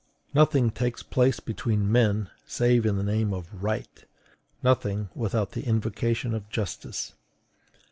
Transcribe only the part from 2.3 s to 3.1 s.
save in the